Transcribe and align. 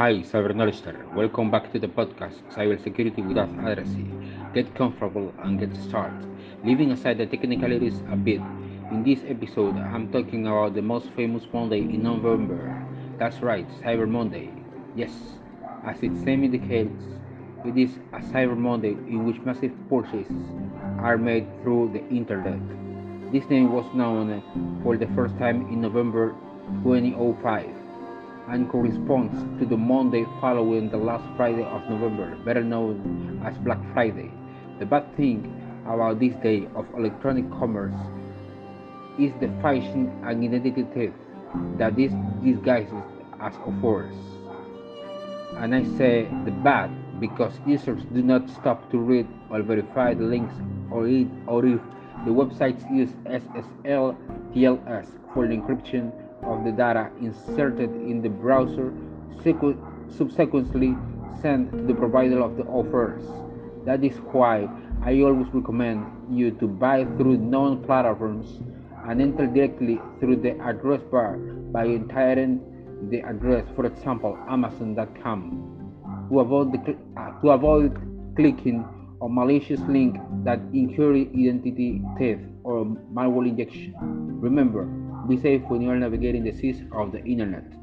Hi, 0.00 0.14
Cyber 0.24 0.56
Cyberknowledger. 0.56 1.12
Welcome 1.12 1.50
back 1.50 1.70
to 1.72 1.78
the 1.78 1.86
podcast 1.86 2.40
Cybersecurity 2.56 3.22
Without 3.28 3.50
Addressing. 3.58 4.08
Get 4.54 4.74
comfortable 4.74 5.34
and 5.42 5.60
get 5.60 5.76
started. 5.76 6.26
Leaving 6.64 6.90
aside 6.92 7.18
the 7.18 7.26
technicalities 7.26 8.00
a 8.10 8.16
bit, 8.16 8.40
in 8.90 9.04
this 9.04 9.18
episode 9.28 9.76
I'm 9.76 10.10
talking 10.10 10.46
about 10.46 10.72
the 10.72 10.80
most 10.80 11.10
famous 11.10 11.44
Monday 11.52 11.80
in 11.80 12.02
November. 12.02 12.82
That's 13.18 13.42
right, 13.42 13.68
Cyber 13.84 14.08
Monday. 14.08 14.48
Yes, 14.96 15.12
as 15.84 16.02
its 16.02 16.24
name 16.24 16.44
indicates, 16.44 17.04
it 17.66 17.76
is 17.76 17.90
a 18.14 18.20
Cyber 18.32 18.56
Monday 18.56 18.96
in 19.06 19.26
which 19.26 19.44
massive 19.44 19.76
purchases 19.90 20.48
are 20.96 21.18
made 21.18 21.46
through 21.62 21.92
the 21.92 22.08
internet. 22.08 22.58
This 23.34 23.44
name 23.50 23.70
was 23.70 23.84
known 23.94 24.42
for 24.82 24.96
the 24.96 25.08
first 25.08 25.36
time 25.36 25.68
in 25.68 25.82
November 25.82 26.34
2005 26.84 27.79
and 28.50 28.68
corresponds 28.68 29.32
to 29.60 29.66
the 29.66 29.76
Monday 29.76 30.26
following 30.40 30.90
the 30.90 30.96
last 30.96 31.24
Friday 31.36 31.62
of 31.62 31.88
November, 31.88 32.36
better 32.44 32.64
known 32.64 33.40
as 33.46 33.56
Black 33.58 33.78
Friday. 33.92 34.30
The 34.80 34.86
bad 34.86 35.16
thing 35.16 35.46
about 35.86 36.18
this 36.18 36.34
day 36.42 36.68
of 36.74 36.86
electronic 36.96 37.48
commerce 37.50 37.94
is 39.18 39.32
the 39.40 39.46
phishing 39.62 40.10
and 40.26 40.42
identity 40.42 40.82
theft 40.94 41.14
that 41.78 41.94
this 41.94 42.12
disguises 42.42 43.04
as 43.40 43.54
offers. 43.66 44.14
And 45.56 45.74
I 45.74 45.84
say 45.96 46.28
the 46.44 46.50
bad 46.50 46.90
because 47.20 47.52
users 47.66 48.02
do 48.12 48.22
not 48.22 48.48
stop 48.50 48.90
to 48.90 48.98
read 48.98 49.28
or 49.50 49.62
verify 49.62 50.14
the 50.14 50.24
links 50.24 50.54
or, 50.90 51.06
it, 51.06 51.28
or 51.46 51.64
if 51.66 51.80
the 52.24 52.30
websites 52.30 52.82
use 52.94 53.10
SSL 53.26 54.16
TLS 54.54 55.06
for 55.34 55.46
the 55.46 55.54
encryption 55.54 56.12
of 56.42 56.64
the 56.64 56.72
data 56.72 57.10
inserted 57.20 57.90
in 57.90 58.22
the 58.22 58.28
browser 58.28 58.92
subsequently 59.42 60.96
sent 61.40 61.70
to 61.72 61.82
the 61.82 61.94
provider 61.94 62.40
of 62.40 62.56
the 62.56 62.64
offers. 62.64 63.22
That 63.86 64.04
is 64.04 64.16
why 64.32 64.68
I 65.02 65.20
always 65.22 65.48
recommend 65.52 66.04
you 66.30 66.50
to 66.52 66.68
buy 66.68 67.04
through 67.16 67.38
known 67.38 67.82
platforms 67.84 68.60
and 69.06 69.22
enter 69.22 69.46
directly 69.46 69.98
through 70.20 70.36
the 70.36 70.58
address 70.60 71.00
bar 71.10 71.36
by 71.72 71.86
entering 71.86 72.60
the 73.10 73.20
address, 73.20 73.64
for 73.74 73.86
example, 73.86 74.38
Amazon.com, 74.48 76.26
to 76.30 76.40
avoid, 76.40 76.72
the, 76.72 76.96
uh, 77.16 77.40
to 77.40 77.50
avoid 77.50 77.96
clicking 78.36 78.84
on 79.22 79.34
malicious 79.34 79.80
link 79.88 80.16
that 80.44 80.60
incur 80.74 81.14
identity 81.14 82.02
theft 82.18 82.42
or 82.64 82.84
malware 83.12 83.48
injection. 83.48 83.94
Remember, 84.40 84.84
be 85.30 85.40
safe 85.40 85.62
when 85.68 85.80
you 85.80 85.90
are 85.90 85.96
navigating 85.96 86.44
the 86.44 86.52
seas 86.52 86.82
of 86.92 87.12
the 87.12 87.24
internet. 87.24 87.79